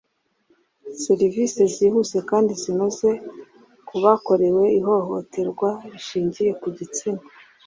serivisi 1.03 1.61
zihuse 1.75 2.17
kandi 2.29 2.51
zinoze 2.61 3.09
ku 3.87 3.95
bakorewe 4.03 4.63
ihohoterwa 4.79 5.69
rishingiye 5.91 6.51
ku 6.61 6.67
gitsina 6.77 7.23